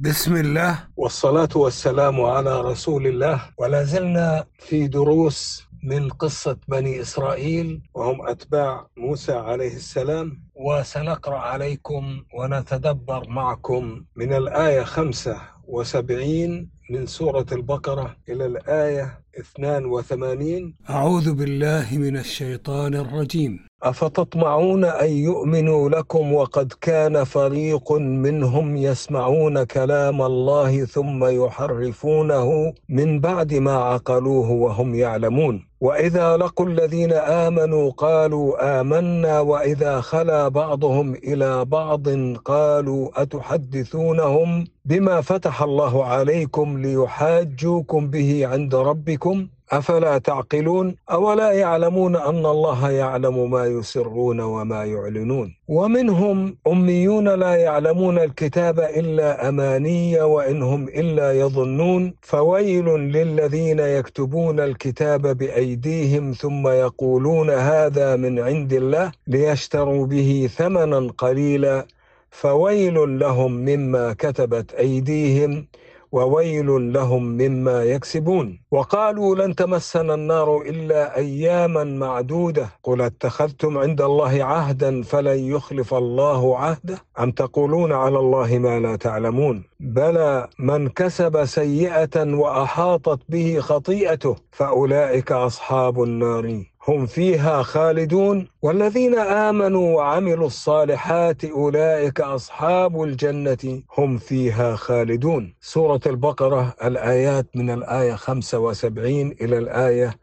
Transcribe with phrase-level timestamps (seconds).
[0.00, 0.78] بسم الله.
[0.96, 3.40] والصلاة والسلام على رسول الله.
[3.58, 10.42] ولا زلنا في دروس من قصة بني إسرائيل وهم أتباع موسى عليه السلام.
[10.54, 15.36] وسنقرأ عليكم ونتدبر معكم من الآية خمسة
[15.68, 23.58] وسبعين من سورة البقرة إلى الآية 82 أعوذ بالله من الشيطان الرجيم.
[23.82, 33.54] أفتطمعون أن يؤمنوا لكم وقد كان فريق منهم يسمعون كلام الله ثم يحرفونه من بعد
[33.54, 35.64] ما عقلوه وهم يعلمون.
[35.80, 42.08] وإذا لقوا الذين آمنوا قالوا آمنا وإذا خلا بعضهم إلى بعض
[42.44, 52.46] قالوا أتحدثونهم بما فتح الله عليكم ليحاجوكم به عند ربكم أفلا تعقلون؟ أولا يعلمون أن
[52.46, 55.54] الله يعلم ما يسرون وما يعلنون.
[55.68, 62.14] ومنهم أميون لا يعلمون الكتاب إلا أماني وإنهم إلا يظنون.
[62.22, 71.86] فويل للذين يكتبون الكتاب بأيديهم ثم يقولون هذا من عند الله ليشتروا به ثمنا قليلا.
[72.30, 75.66] فويل لهم مما كتبت أيديهم.
[76.12, 78.60] وويل لهم مما يكسبون.
[78.70, 82.68] وقالوا لن تمسنا النار إلا أياما معدودة.
[82.82, 88.96] قل اتخذتم عند الله عهدا فلن يخلف الله عهده؟ أم تقولون على الله ما لا
[88.96, 96.71] تعلمون؟ بلى من كسب سيئة وأحاطت به خطيئته فأولئك أصحاب النار.
[96.88, 105.54] هم فيها خالدون والذين آمنوا وعملوا الصالحات أولئك أصحاب الجنة هم فيها خالدون.
[105.60, 110.14] سورة البقرة الآيات من الآية 75 إلى الآية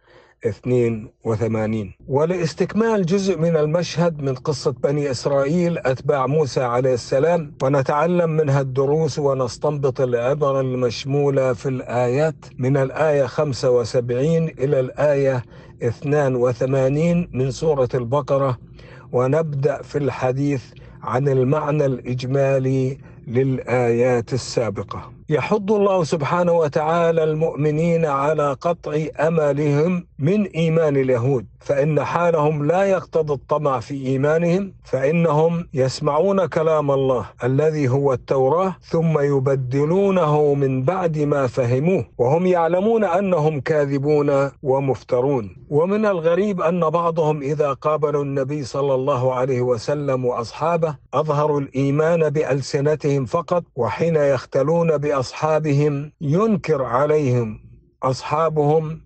[0.45, 8.61] 82 ولاستكمال جزء من المشهد من قصة بني إسرائيل أتباع موسى عليه السلام ونتعلم منها
[8.61, 15.43] الدروس ونستنبط العبر المشمولة في الآيات من الآية 75 إلى الآية
[15.83, 18.57] 82 من سورة البقرة
[19.11, 20.63] ونبدأ في الحديث
[21.03, 22.97] عن المعنى الإجمالي
[23.27, 25.18] للآيات السابقة.
[25.29, 31.45] يحض الله سبحانه وتعالى المؤمنين على قطع أملهم من إيمان اليهود.
[31.59, 39.19] فإن حالهم لا يقتضي الطمع في إيمانهم فإنهم يسمعون كلام الله الذي هو التوراة ثم
[39.19, 45.55] يبدلونه من بعد ما فهموه وهم يعلمون أنهم كاذبون ومفترون.
[45.69, 53.25] ومن الغريب أن بعضهم إذا قابلوا النبي صلى الله عليه وسلم وأصحابه أظهروا الإيمان بألسنتهم
[53.25, 57.59] فقط وحين يختلون بأ أصحابهم ينكر عليهم
[58.03, 59.01] أصحابهم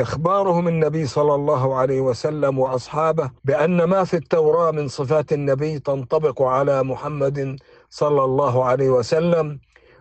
[0.00, 6.42] إخبارهم النبي صلى الله عليه وسلم وأصحابه بأن ما في التوراة من صفات النبي تنطبق
[6.42, 7.56] على محمد
[7.90, 9.58] صلى الله عليه وسلم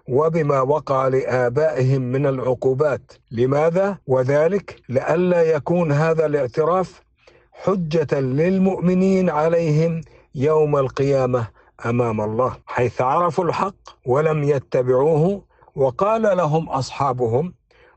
[0.10, 7.02] وبما وقع لآبائهم من العقوبات لماذا؟ وذلك لئلا يكون هذا الاعتراف
[7.52, 10.02] حجة للمؤمنين عليهم
[10.36, 11.48] يوم القيامة
[11.86, 13.76] أمام الله حيث عرفوا الحق
[14.06, 15.47] ولم يتبعوه
[15.78, 17.54] وقال لهم أصحابهم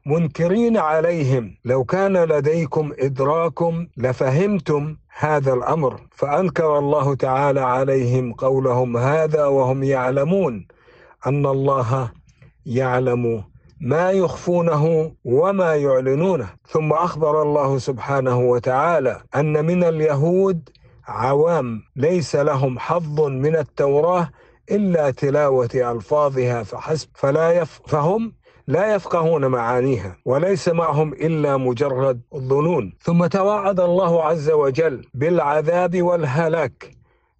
[0.07, 3.59] منكرين عليهم لو كان لديكم ادراك
[3.97, 10.67] لفهمتم هذا الأمر فأنكر الله تعالى عليهم قولهم هذا وهم يعلمون
[11.27, 12.11] أن الله
[12.67, 13.45] يعلم
[13.81, 16.49] ما يخفونه وما يعلنونه.
[16.69, 20.69] ثم أخبر الله سبحانه وتعالى أن من اليهود
[21.09, 24.29] عوام ليس لهم حظ من التوراة
[24.71, 28.33] إلا تلاوة ألفاظها فحسب فلا يف فهم
[28.67, 32.93] لا يفقهون معانيها وليس معهم إلا مجرد الظنون.
[33.03, 36.91] ثم توعد الله عز وجل بالعذاب والهلاك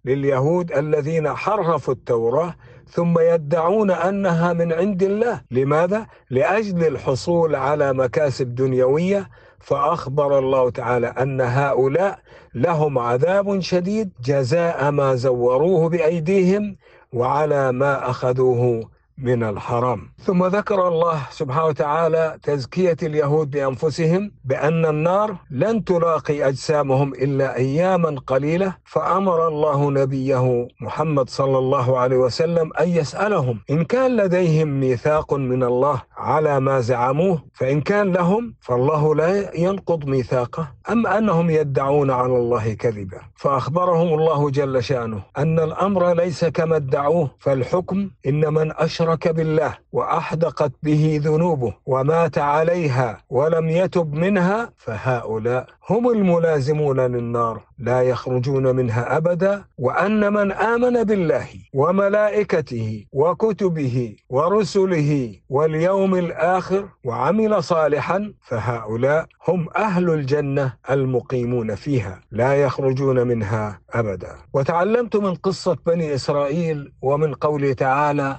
[0.05, 2.55] لليهود الذين حرفوا التوراة
[2.89, 9.29] ثم يدعون أنها من عند الله، لماذا؟ لأجل الحصول على مكاسب دنيوية.
[9.59, 12.19] فأخبر الله تعالى أن هؤلاء
[12.55, 16.75] لهم عذاب شديد جزاء ما زوروه بأيديهم.
[17.13, 18.90] وعلى ما أخذوه.
[19.21, 20.09] من الحرام.
[20.19, 28.19] ثم ذكر الله سبحانه وتعالى تزكية اليهود بأنفسهم بأن النار لن تلاقي أجسامهم إلا أياما
[28.27, 35.33] قليلة فأمر الله نبيه محمد صلى الله عليه وسلم أن يسألهم إن كان لديهم ميثاق
[35.33, 40.67] من الله على ما زعموه فإن كان لهم فالله لا ينقض ميثاقه.
[40.89, 47.31] أم أنهم يدعون على الله كذبا؟ فأخبرهم الله جل شأنه أن الأمر ليس كما ادعوه
[47.39, 55.65] فالحكم إن من أشرك أشرك بالله وأحدقت به ذنوبه ومات عليها ولم يتب منها فهؤلاء
[55.89, 66.15] هم الملازمون للنار لا يخرجون منها أبدا وأن من آمن بالله وملائكته وكتبه ورسله واليوم
[66.15, 74.35] الآخر وعمل صالحا فهؤلاء هم أهل الجنة المقيمون فيها لا يخرجون منها أبدا.
[74.53, 78.37] وتعلمت من قصة بني إسرائيل ومن قوله تعالى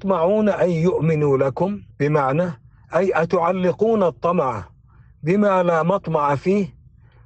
[0.00, 2.50] أفتطمعون أن يؤمنوا لكم؟ بمعنى
[2.96, 4.64] أي أتعلقون الطمع
[5.22, 6.74] بما لا مطمع فيه؟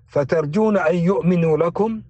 [0.07, 2.03] فترجون أن يؤمنوا لكم؟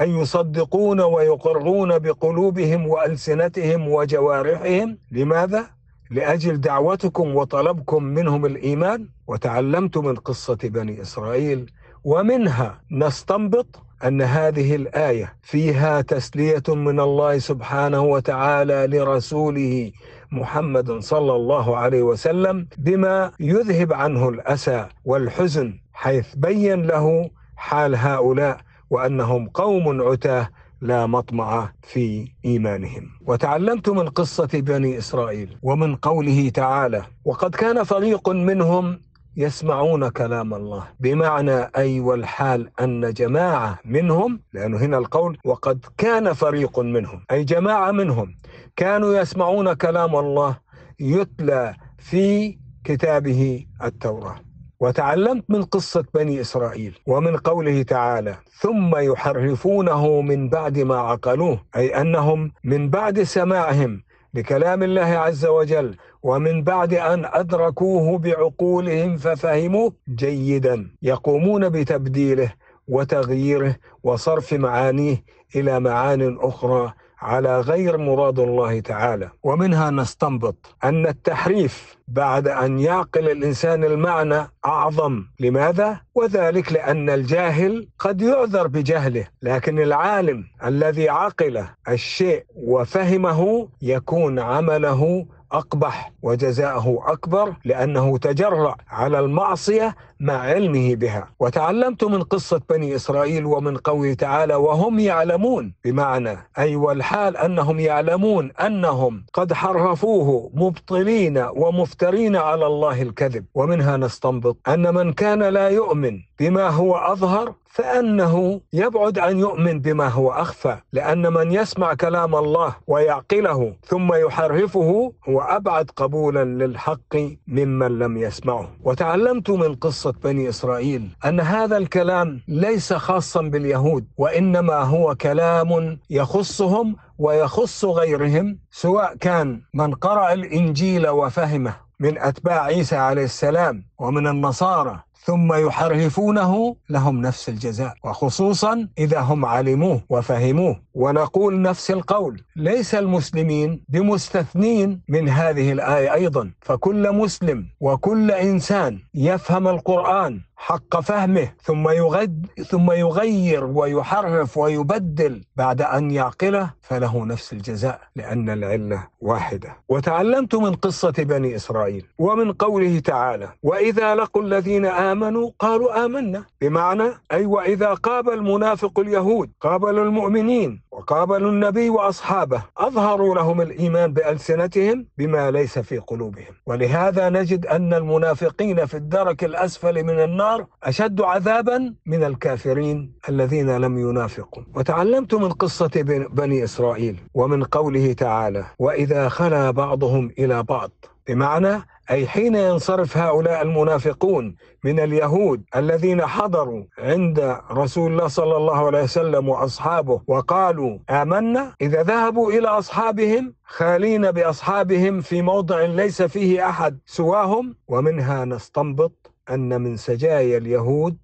[0.00, 5.66] أن يصدقون ويقرون بقلوبهم وألسنتهم وجوارحهم؟ لماذا؟
[6.10, 11.70] لأجل دعوتكم وطلبكم منهم الإيمان؟ وتعلمت من قصة بني إسرائيل
[12.04, 19.92] ومنها نستنبط أن هذه الآية فيها تسلية من الله سبحانه وتعالى لرسوله
[20.32, 28.60] محمد صلى الله عليه وسلم بما يذهب عنه الأسى والحزن حيث بين له حال هؤلاء
[28.90, 30.48] وأنهم قوم عتاه
[30.80, 33.08] لا مطمع في إيمانهم.
[33.26, 39.00] وتعلمت من قصة بني إسرائيل ومن قوله تعالى وقد كان فريق منهم
[39.38, 40.84] يسمعون كلام الله.
[41.00, 47.24] بمعنى أي والحال أن جماعة منهم لأنه هنا القول وقد كان فريق منهم.
[47.30, 48.34] أي جماعة منهم
[48.76, 50.56] كانوا يسمعون كلام الله
[51.00, 54.36] يتلى في كتابه التوراة.
[54.80, 62.00] وتعلمت من قصة بني إسرائيل ومن قوله تعالى ثم يحرفونه من بعد ما عقلوه أي
[62.00, 64.02] أنهم من بعد سماعهم
[64.34, 72.52] لكلام الله عز وجل ومن بعد أن أدركوه بعقولهم ففهموه جيدا يقومون بتبديله
[72.88, 75.24] وتغييره وصرف معانيه
[75.56, 79.30] إلى معان أخرى على غير مراد الله تعالى.
[79.42, 85.24] ومنها نستنبط أن التحريف بعد أن يعقل الإنسان المعنى أعظم.
[85.40, 95.26] لماذا؟ وذلك لأن الجاهل قد يعذر بجهله لكن العالم الذي عقل الشيء وفهمه يكون عمله
[95.52, 101.28] أقبح وجزاءه أكبر لأنه تجرع على المعصية مع علمه بها.
[101.40, 108.50] وتعلمت من قصة بني إسرائيل ومن قوله تعالى وهم يعلمون بمعنى أي والحال أنهم يعلمون
[108.52, 113.44] أنهم قد حرفوه مبطلين ومفترين على الله الكذب.
[113.54, 120.08] ومنها نستنبط أن من كان لا يؤمن بما هو أظهر فأنه يبعد ان يؤمن بما
[120.08, 127.16] هو أخفى لأن من يسمع كلام الله ويعقله ثم يحرفه هو أبعد قبولا للحق
[127.46, 128.68] ممن لم يسمعه.
[128.84, 136.96] وتعلمت من قصة بني إسرائيل أن هذا الكلام ليس خاصا باليهود وإنما هو كلام يخصهم
[137.18, 145.00] ويخص غيرهم سواء كان من قرأ الإنجيل وفهمه من أتباع عيسى عليه السلام ومن النصارى
[145.28, 150.80] ثم يحرفونه لهم نفس الجزاء وخصوصا إذا هم علموه وفهموه.
[150.94, 156.50] ونقول نفس القول ليس المسلمين بمستثنين من هذه الآية أيضا.
[156.60, 165.44] فكل مسلم وكل إنسان يفهم القرآن حق فهمه ثم يغد ثم يغير ويحرف ويبدل.
[165.56, 169.76] بعد أن يعقله فله نفس الجزاء لأن العلة واحدة.
[169.88, 176.44] وتعلمت من قصة بني إسرائيل ومن قوله تعالى وإذا لقوا الذين آمنوا قالوا آمنا.
[176.60, 180.82] بمعنى أي وإذا قابل المنافق اليهود قابلوا المؤمنين.
[180.98, 186.54] وقابلوا النبي وأصحابه أظهروا لهم الإيمان بألسنتهم بما ليس في قلوبهم.
[186.66, 193.98] ولهذا نجد أن المنافقين في الدرك الأسفل من النار أشد عذابا من الكافرين الذين لم
[193.98, 194.62] ينافقوا.
[194.74, 195.90] وتعلمت من قصة
[196.30, 200.90] بني إسرائيل ومن قوله تعالى وإذا خلا بعضهم إلى بعض
[201.28, 208.86] بمعنى أي حين ينصرف هؤلاء المنافقون من اليهود الذين حضروا عند رسول الله صلى الله
[208.86, 216.68] عليه وسلم وأصحابه وقالوا آمنا إذا ذهبوا إلى أصحابهم خالين بأصحابهم في موضع ليس فيه
[216.68, 221.16] أحد سواهم ومنها نستنبط أن من سجايا اليهود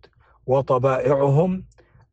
[0.46, 1.64] وطبائعهم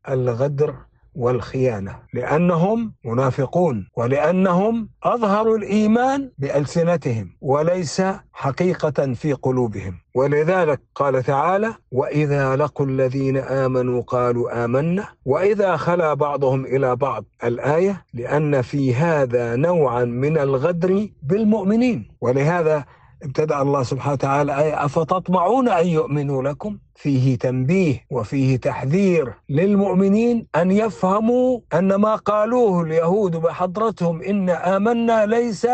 [0.08, 0.74] الغدر.
[1.14, 8.02] والخيانة لأنهم منافقون ولأنهم أظهروا الإيمان بألسنتهم وليس
[8.32, 9.94] حقيقة في قلوبهم.
[10.14, 15.04] ولذلك قال تعالى وإذا لقوا الذين آمنوا قالوا آمنا.
[15.24, 22.08] وإذا خلا بعضهم إلى بعض الآية لأن في هذا نوعا من الغدر بالمؤمنين.
[22.20, 22.84] ولهذا
[23.22, 30.70] ابتدأ الله سبحانه وتعالى أي أفتطمعون أن يؤمنوا لكم؟ فيه تنبيه وفيه تحذير للمؤمنين أن
[30.70, 35.66] يفهموا أن ما قالوه اليهود بحضرتهم إن آمنا ليس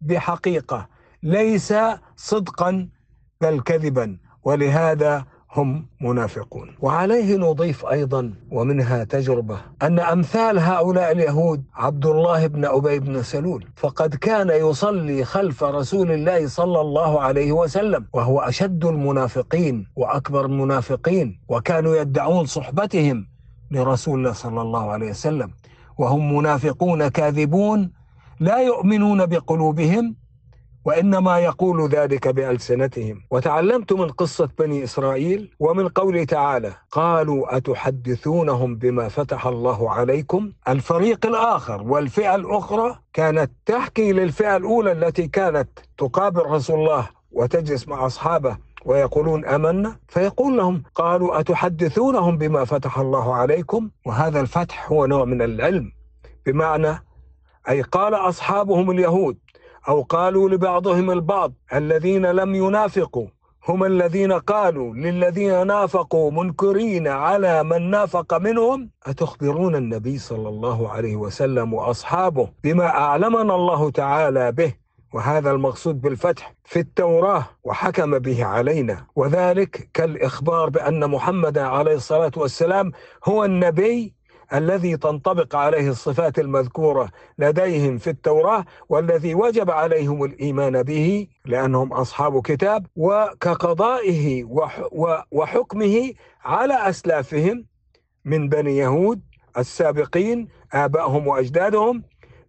[0.00, 0.88] بحقيقة
[1.22, 1.74] ليس
[2.16, 2.88] صدقا
[3.40, 4.18] بل كذبا.
[4.44, 5.24] ولهذا
[5.56, 6.68] هم منافقون.
[6.80, 13.64] وعليه نضيف أيضا ومنها تجربة أن أمثال هؤلاء اليهود عبد الله بن أبي بن سلول
[13.76, 21.40] فقد كان يصلي خلف رسول الله صلى الله عليه وسلم وهو أشد المنافقين وأكبر المنافقين
[21.48, 23.26] وكانوا يدعون صحبتهم
[23.70, 25.50] لرسول الله صلى الله عليه وسلم
[25.98, 27.90] وهم منافقون كاذبون
[28.40, 30.16] لا يؤمنون بقلوبهم
[30.84, 33.22] وإنما يقول ذلك بألسنتهم.
[33.30, 41.26] وتعلمت من قصة بني إسرائيل ومن قوله تعالى قالوا أتحدثونهم بما فتح الله عليكم؟ الفريق
[41.26, 48.56] الآخر والفئة الأخرى كانت تحكي للفئة الأولى التي كانت تقابل رسول الله وتجلس مع أصحابه
[48.84, 55.42] ويقولون آمنا؟ فيقول لهم قالوا أتحدثونهم بما فتح الله عليكم؟ وهذا الفتح هو نوع من
[55.42, 55.92] العلم
[56.46, 57.04] بمعنى
[57.68, 59.36] أي قال أصحابهم اليهود
[59.88, 63.26] أو قالوا لبعضهم البعض الذين لم ينافقوا
[63.68, 71.16] هم الذين قالوا للذين نافقوا منكرين على من نافق منهم أتخبرون النبي صلى الله عليه
[71.16, 74.74] وسلم وأصحابه بما أعلمنا الله تعالى به؟
[75.14, 79.06] وهذا المقصود بالفتح في التوراة وحكم به علينا.
[79.16, 82.92] وذلك كالإخبار بأن محمدا عليه الصلاة والسلام
[83.24, 84.14] هو النبي
[84.54, 92.42] الذي تنطبق عليه الصفات المذكورة لديهم في التوراة والذي وجب عليهم الإيمان به لأنهم أصحاب
[92.42, 94.44] كتاب وكقضائه
[95.32, 96.12] وحكمه
[96.44, 97.64] على أسلافهم
[98.24, 99.20] من بني يهود
[99.58, 102.02] السابقين ابائهم وأجدادهم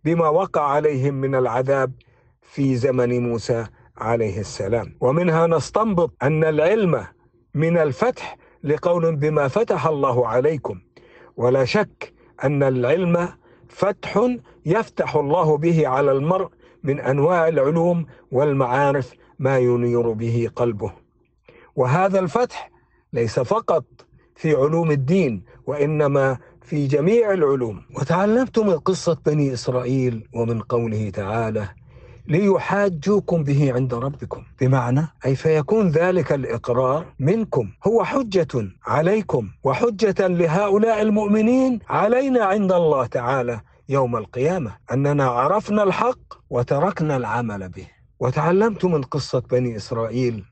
[0.05, 1.91] بما وقع عليهم من العذاب
[2.41, 3.65] في زمن موسى
[3.97, 4.97] عليه السلام.
[5.01, 7.07] ومنها نستنبط أن العلم
[7.53, 10.79] من الفتح لقول بما فتح الله عليكم.
[11.37, 12.13] ولا شك
[12.43, 13.29] أن العلم
[13.69, 14.29] فتح
[14.65, 16.49] يفتح الله به على المرء
[16.83, 20.91] من أنواع العلوم والمعارف ما ينير به قلبه.
[21.75, 22.71] وهذا الفتح
[23.13, 23.85] ليس فقط
[24.35, 27.81] في علوم الدين وإنما في جميع العلوم.
[27.95, 31.69] وتعلمت من قصة بني إسرائيل ومن قوله تعالى
[32.27, 34.43] ليحاجوكم به عند ربكم.
[34.61, 37.69] بمعنى أي فيكون ذلك الإقرار منكم.
[37.87, 46.33] هو حجة عليكم وحجة لهؤلاء المؤمنين علينا عند الله تعالى يوم القيامة أننا عرفنا الحق
[46.49, 47.87] وتركنا العمل به.
[48.19, 50.43] وتعلمت من قصة بني إسرائيل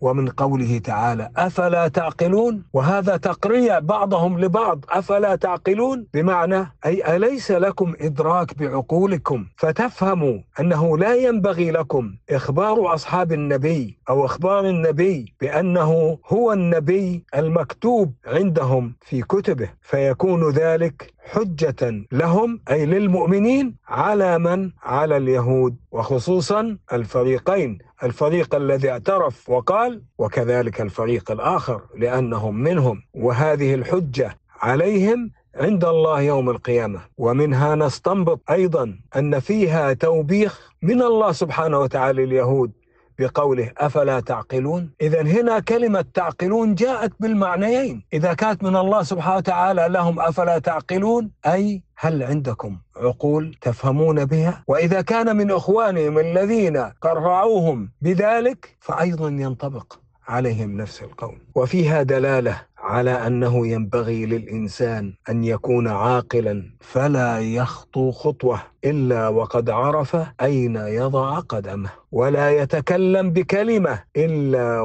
[0.00, 2.64] ومن قوله تعالى أفلا تعقلون?
[2.72, 11.14] وهذا تقريع بعضهم لبعض أفلا تعقلون؟ بمعنى أي أليس لكم إدراك بعقولكم فتفهموا أنه لا
[11.14, 19.68] ينبغي لكم إخبار أصحاب النبي أو أخبار النبي بأنه هو النبي المكتوب عندهم في كتبه
[19.82, 27.78] فيكون ذلك حجة لهم أي للمؤمنين على من؟ على اليهود وخصوصا الفريقين.
[28.02, 33.02] الفريق الذي اعترف وقال وكذلك الفريق الآخر لأنهم منهم.
[33.14, 37.00] وهذه الحجة عليهم عند الله يوم القيامة.
[37.18, 42.72] ومنها نستنبط أيضا أن فيها توبيخ من الله سبحانه وتعالى اليهود
[43.20, 48.04] بقوله أفلا تعقلون؟ اذا هنا كلمة تعقلون جاءت بالمعنيين.
[48.12, 54.64] إذا كانت من الله سبحانه وتعالى لهم أفلا تعقلون أي هل عندكم عقول تفهمون بها؟
[54.66, 59.88] وإذا كان من إخوانهم الذين قرعوهم بذلك فايضا ينطبق
[60.28, 61.38] عليهم نفس القول.
[61.54, 70.16] وفيها دلالة على أنه ينبغي للإنسان أن يكون عاقلا فلا يخطو خطوة إلا وقد عرف
[70.40, 71.90] أين يضع قدمه.
[72.12, 74.80] ولا يتكلم بكلمة إلا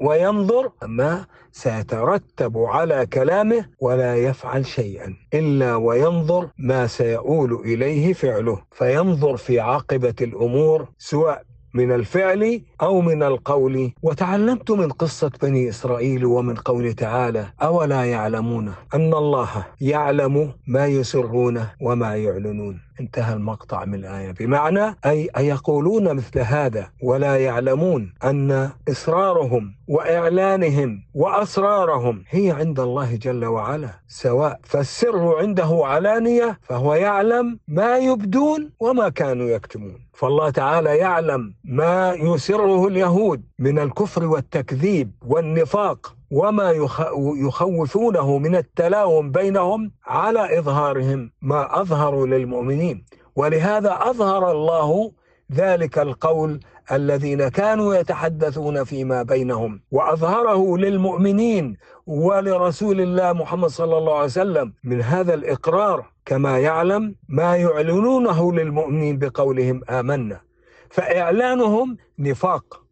[0.00, 8.58] وينظر ما سيترتب على كلامه ولا يفعل شيئا إلا وينظر ما سيؤول إليه فعله.
[8.72, 11.42] فينظر في عاقبة الأمور سواء
[11.74, 18.72] من الفعل أو من القول وتعلمت من قصة بني إسرائيل ومن قوله تعالى أولا يعلمون
[18.94, 22.80] أن الله يعلم ما يسرون وما يعلنون.
[23.00, 32.24] انتهى المقطع من الآية بمعنى أي أيقولون مثل هذا ولا يعلمون أن إصرارهم وإعلانهم وأسرارهم
[32.28, 33.88] هي عند الله جل وعلا.
[34.08, 40.08] سواء فالسر عنده علانية فهو يعلم ما يبدون وما كانوا يكتمون.
[40.12, 42.12] فالله تعالى يعلم ما
[42.68, 46.70] يسره اليهود من الكفر والتكذيب والنفاق وما
[47.36, 53.04] يخوفونه من التلاوم بينهم على إظهارهم ما أظهروا للمؤمنين.
[53.36, 55.12] ولهذا أظهر الله
[55.52, 56.60] ذلك القول
[56.92, 65.02] الذين كانوا يتحدثون فيما بينهم وأظهره للمؤمنين ولرسول الله محمد صلى الله عليه وسلم من
[65.02, 66.04] هذا الإقرار.
[66.26, 70.47] كما يعلم ما يعلنونه للمؤمنين بقولهم آمنا.
[70.90, 72.82] فإعلانهم نفاق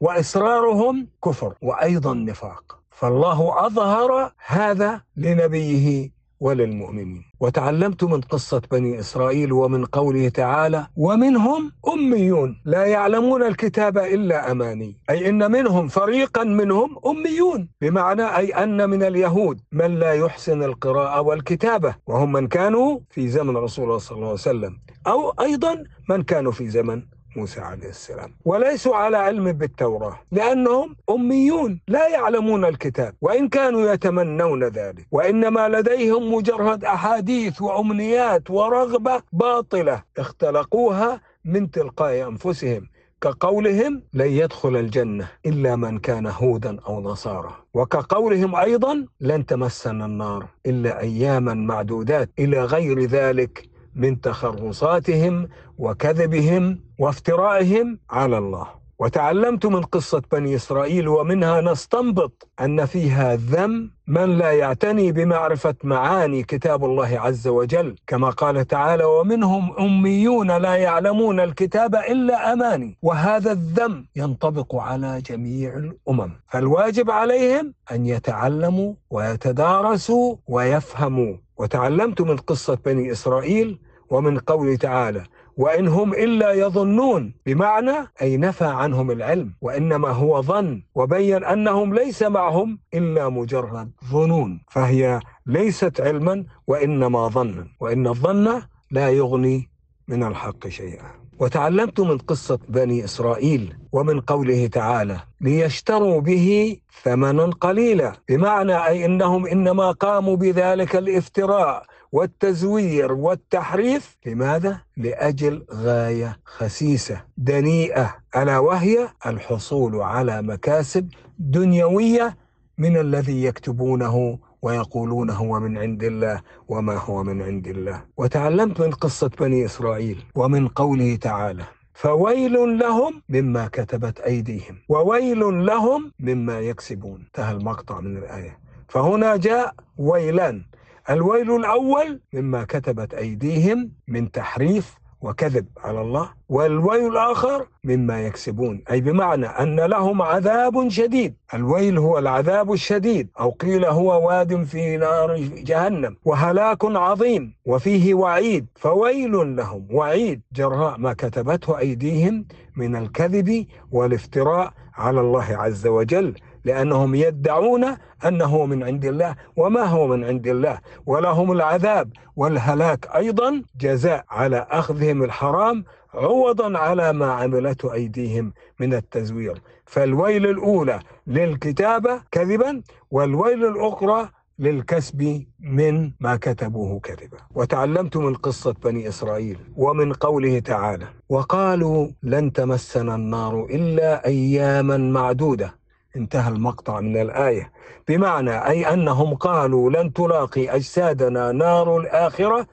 [0.00, 2.78] وإصرارهم كفر وأيضا نفاق.
[2.90, 7.24] فالله أظهر هذا لنبيه وللمؤمنين.
[7.40, 14.98] وتعلمت من قصة بني إسرائيل ومن قوله تعالى ومنهم أميون لا يعلمون الكتاب إلا أماني.
[15.10, 17.68] أي إن منهم فريقا منهم أميون.
[17.80, 23.56] بمعنى أي أن من اليهود من لا يحسن القراءة والكتابة وهم من كانوا في زمن
[23.56, 27.02] رسول الله صلى الله عليه وسلم أو أيضا من كانوا في زمن
[27.36, 28.34] موسى عليه السلام.
[28.44, 35.06] وليسوا على علم بالتوراة لأنهم أميون لا يعلمون الكتاب وإن كانوا يتمنون ذلك.
[35.10, 42.88] وإنما لديهم مجرد أحاديث وأمنيات ورغبة باطلة اختلقوها من تلقاء أنفسهم.
[43.20, 47.52] كقولهم لن يدخل الجنة إلا من كان هودا أو نصارى.
[47.74, 52.30] وكقولهم أيضا لن تمسنا النار إلا أياما معدودات.
[52.38, 55.48] إلى غير ذلك من تخرصاتهم
[55.78, 58.66] وكذبهم وافترائهم على الله.
[58.98, 66.42] وتعلمت من قصة بني إسرائيل ومنها نستنبط أن فيها ذم من لا يعتني بمعرفة معاني
[66.42, 67.96] كتاب الله عز وجل.
[68.06, 75.76] كما قال تعالى ومنهم أميون لا يعلمون الكتاب إلا أماني وهذا الذم ينطبق على جميع
[75.76, 76.30] الأمم.
[76.48, 81.36] فالواجب عليهم أن يتعلموا ويتدارسوا ويفهموا.
[81.56, 83.78] وتعلمت من قصة بني إسرائيل
[84.10, 85.24] ومن قوله تعالى
[85.56, 87.92] وإن هم إلا يظنون بمعنى
[88.22, 95.20] أي نفى عنهم العلم وإنما هو ظن وبين أنهم ليس معهم إلا مجرد ظنون فهي
[95.46, 99.68] ليست علما وإنما ظنا وإن الظن لا يغني
[100.08, 101.23] من الحق شيئا.
[101.38, 109.46] وتعلمت من قصة بني إسرائيل ومن قوله تعالى ليشتروا به ثمنا قليلا بمعنى أي أنهم
[109.46, 120.42] إنما قاموا بذلك الافتراء والتزوير والتحريف لماذا؟ لأجل غاية خسيسة دنيئة ألا وهي الحصول على
[120.42, 122.36] مكاسب دنيوية
[122.78, 128.04] من الذي يكتبونه ويقولون هو من عند الله وما هو من عند الله.
[128.16, 136.12] وتعلمت من قصة بني إسرائيل ومن قوله تعالى فويل لهم مما كتبت أيديهم وويل لهم
[136.20, 138.58] مما يكسبون انتهى المقطع من الآية.
[138.88, 140.64] فهنا جاء ويلان.
[141.10, 144.94] الويل الأول مما كتبت أيديهم من تحريف
[145.24, 148.82] وكذب على الله والويل الآخر مما يكسبون.
[148.90, 151.34] أي بمعنى أن لهم عذاب شديد.
[151.54, 153.28] الويل هو العذاب الشديد.
[153.40, 156.16] أو قيل هو واد في نار جهنم.
[156.24, 157.54] وهلاك عظيم.
[157.66, 158.66] وفيه وعيد.
[158.76, 159.86] فويل لهم.
[159.90, 160.40] وعيد.
[160.52, 166.34] جراء ما كتبته أيديهم من الكذب والافتراء على الله عز وجل.
[166.64, 167.84] لأنهم يدعون
[168.26, 174.66] أنه من عند الله وما هو من عند الله؟ ولهم العذاب والهلاك أيضا جزاء على
[174.70, 179.62] أخذهم الحرام عوضا على ما عملته أيديهم من التزوير.
[179.86, 187.38] فالويل الأولى للكتابة كذبا والويل الأخرى للكسب من ما كتبوه كذبا.
[187.54, 195.74] وتعلمت من قصة بني إسرائيل ومن قوله تعالى وقالوا لن تمسنا النار إلا أياما معدودة
[196.16, 197.72] انتهى المقطع من الآية.
[198.08, 202.66] بمعنى أي أنهم قالوا لن تلاقي أجسادنا نار الآخرة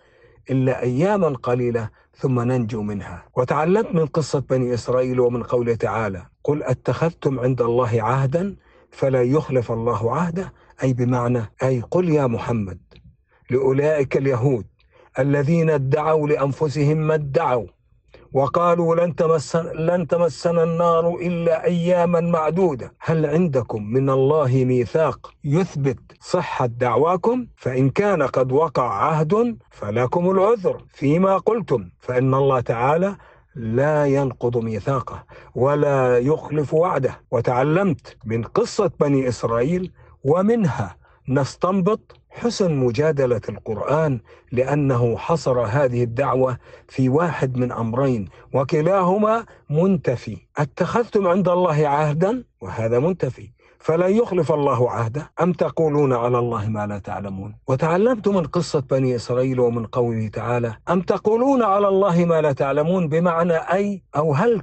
[0.50, 3.24] إلا أياما قليلة ثم ننجو منها.
[3.38, 8.56] وتعلمت من قصة بني إسرائيل ومن قوله تعالى قل أتخذتم عند الله عهدا
[8.92, 10.54] فلا يخلف الله عهده.
[10.84, 12.80] أي بمعنى أي قل يا محمد
[13.50, 14.66] لأولئك اليهود
[15.20, 17.68] الذين ادعوا لأنفسهم ما ادعوا.
[18.34, 22.94] وقالوا لن تمسنا, لن تمسنا النار إلا أياما معدودة.
[23.00, 30.84] هل عندكم من الله ميثاق يثبت صحة دعواكم؟ فإن كان قد وقع عهد فلكم العذر.
[30.94, 33.16] فيما قلتم فإن الله تعالى
[33.56, 35.24] لا ينقض ميثاقه
[35.56, 37.22] ولا يخلف وعده.
[37.32, 39.92] وتعلمت من قصة بني إسرائيل
[40.24, 40.96] ومنها
[41.28, 44.20] نستنبط حسن مجادلة القرآن
[44.52, 50.38] لأنه حصر هذه الدعوة في واحد من أمرين وكلاهما منتفي.
[50.58, 53.50] أتخذتم عند الله عهدا؟ وهذا منتفي.
[53.80, 55.32] فلا يخلف الله عهده.
[55.42, 60.76] أم تقولون على الله ما لا تعلمون؟ وتعلمت من قصة بني إسرائيل ومن قوله تعالى.
[60.90, 64.62] أم تقولون على الله ما لا تعلمون؟ بمعنى أي أو هل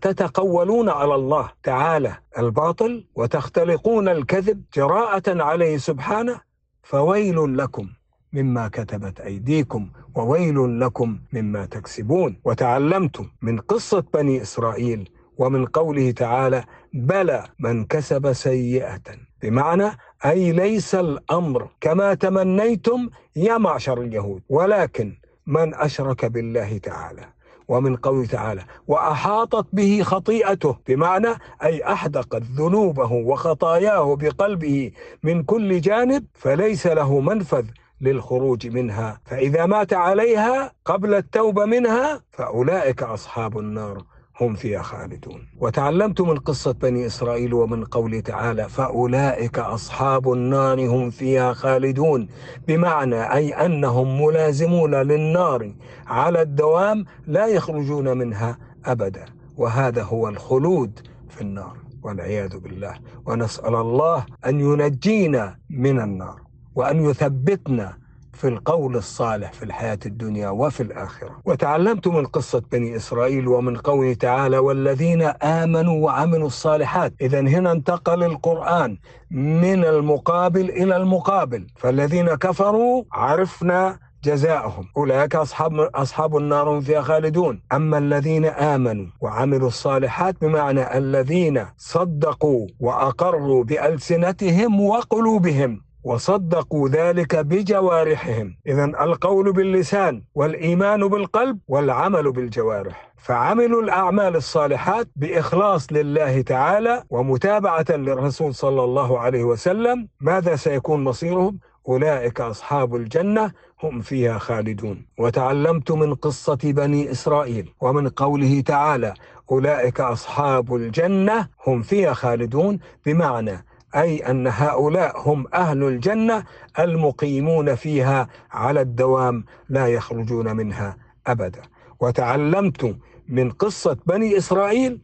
[0.00, 6.53] تتقولون على الله تعالى الباطل وتختلقون الكذب جراءة عليه سبحانه؟
[6.84, 7.88] فويل لكم
[8.32, 12.40] مما كتبت أيديكم وويل لكم مما تكسبون.
[12.44, 19.00] وتعلمت من قصة بني إسرائيل ومن قوله تعالى بلى من كسب سيئة
[19.42, 19.90] بمعنى
[20.24, 25.16] أي ليس الأمر كما تمنيتم يا معشر اليهود ولكن
[25.46, 27.33] من أشرك بالله تعالى
[27.68, 31.28] ومن قوله تعالى وأحاطت به خطيئته بمعنى
[31.62, 34.90] أي أحدقت ذنوبه وخطاياه بقلبه
[35.22, 37.64] من كل جانب فليس له منفذ
[38.00, 39.20] للخروج منها.
[39.24, 44.13] فإذا مات عليها قبل التوبة منها فأولئك أصحاب النار.
[44.40, 45.48] هم فيها خالدون.
[45.60, 52.28] وتعلمت من قصة بني إسرائيل ومن قوله تعالى فأولئك أصحاب النار هم فيها خالدون
[52.68, 55.74] بمعنى أي أنهم ملازمون للنار
[56.06, 59.24] على الدوام لا يخرجون منها أبدا.
[59.56, 62.94] وهذا هو الخلود في النار والعياذ بالله.
[63.26, 66.40] ونسأل الله أن ينجينا من النار
[66.74, 68.03] وأن يثبتنا
[68.34, 71.40] في القول الصالح في الحياة الدنيا وفي الآخرة.
[71.44, 77.14] وتعلمت من قصة بني إسرائيل ومن قوله تعالى والذين آمنوا وعملوا الصالحات.
[77.20, 78.98] إذا هنا انتقل القرآن
[79.30, 81.66] من المقابل إلى المقابل.
[81.76, 84.88] فالذين كفروا عرفنا جزاؤهم.
[84.96, 87.62] أولئك أصحاب, أصحاب النار هم فيها خالدون.
[87.72, 95.80] أما الذين آمنوا وعملوا الصالحات بمعنى الذين صدقوا وأقروا بألسنتهم وقلوبهم.
[96.04, 98.56] وصدقوا ذلك بجوارحهم.
[98.66, 103.12] اذا القول باللسان والإيمان بالقلب والعمل بالجوارح.
[103.18, 110.08] فعملوا الأعمال الصالحات بإخلاص لله تعالى ومتابعة للرسول صلى الله عليه وسلم.
[110.20, 115.06] ماذا سيكون مصيرهم؟ أولئك أصحاب الجنة هم فيها خالدون.
[115.18, 119.14] وتعلمت من قصة بني إسرائيل ومن قوله تعالى
[119.52, 123.64] أولئك أصحاب الجنة هم فيها خالدون بمعنى
[123.96, 126.44] أي أن هؤلاء هم أهل الجنة
[126.78, 131.62] المقيمون فيها على الدوام لا يخرجون منها أبدا.
[132.00, 132.96] وتعلمت
[133.28, 135.00] من قصة بني إسرائيل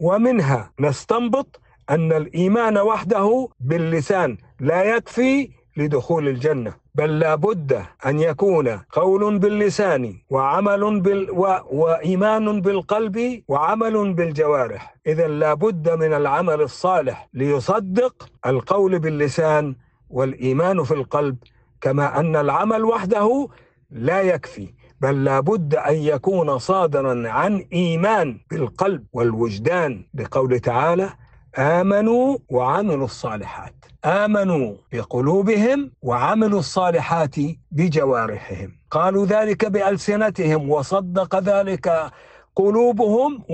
[0.00, 8.68] ومنها نستنبط أن الإيمان وحده باللسان لا يكفي لدخول الجنة بل لا بد أن يكون
[8.68, 11.56] قول باللسان وعمل بال و...
[11.70, 14.96] وإيمان بالقلب وعمل بالجوارح.
[15.06, 19.76] إذا لا بد من العمل الصالح ليصدق القول باللسان
[20.10, 21.36] والإيمان في القلب
[21.80, 23.48] كما أن العمل وحده
[23.90, 24.68] لا يكفي.
[25.00, 30.04] بل لا بد أن يكون صادرا عن إيمان بالقلب والوجدان.
[30.14, 31.10] بقول تعالى
[31.58, 33.74] آمنوا وعملوا الصالحات.
[34.04, 37.34] آمنوا بقلوبهم وعملوا الصالحات
[37.70, 38.72] بجوارحهم.
[38.90, 42.10] قالوا ذلك بألسنتهم وصدق ذلك
[42.56, 43.44] قلوبهم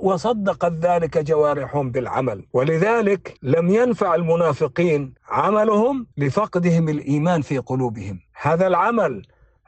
[0.00, 2.44] وصدقت ذلك جوارحهم بالعمل.
[2.52, 8.20] ولذلك لم ينفع المنافقين عملهم لفقدهم الإيمان في قلوبهم.
[8.42, 9.22] هذا العمل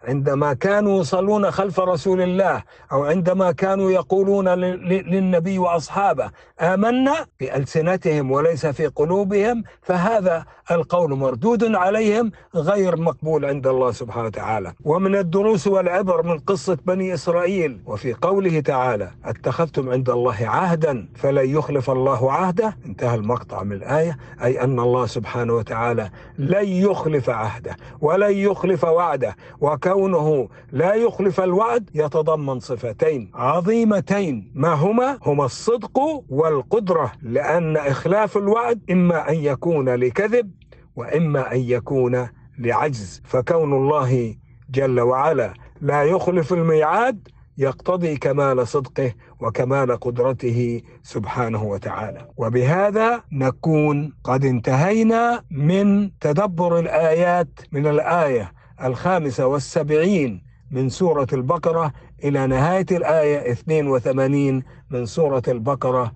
[0.09, 2.63] عندما كانوا يصلون خلف رسول الله
[2.93, 12.33] أو عندما كانوا يقولون للنبي وأصحابه آمنا بالسنتهم وليس في قلوبهم فهذا القول مردود عليهم
[12.55, 14.73] غير مقبول عند الله سبحانه وتعالى.
[14.85, 21.51] ومن الدروس والعبر من قصة بني إسرائيل وفي قوله تعالى أتخذتم عند الله عهدا فلن
[21.51, 27.77] يخلف الله عهده انتهى المقطع من الآية أي أن الله سبحانه وتعالى لن يخلف عهده
[28.01, 34.53] ولن يخلف وعده وكان كونه لا يخلف الوعد يتضمن صفتين عظيمتين.
[34.55, 40.51] ما هما؟ هما الصدق والقدرة لأن إخلاف الوعد إما أن يكون لكذب
[40.97, 42.29] وإما أن يكون
[42.59, 43.23] لعجز.
[43.25, 44.35] فكون الله
[44.71, 47.29] جل وعلا لا يخلف الميعاد
[47.59, 52.29] يقتضي كمال صدقه وكمال قدرته سبحانه وتعالى.
[52.37, 58.53] وبهذا نكون قد انتهينا من تدبر الآيات من الآية
[58.85, 61.93] الخامسة والسبعين من سورة البقرة
[62.25, 66.13] إلى نهاية الآية 82 من سورة البقرة.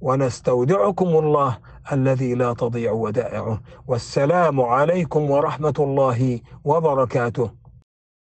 [0.00, 1.58] ونستودعكم الله
[1.92, 3.60] الذي لا تضيع ودائعه.
[3.86, 7.63] والسلام عليكم ورحمة الله وبركاته.